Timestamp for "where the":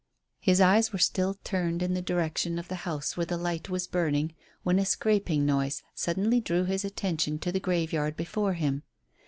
3.15-3.37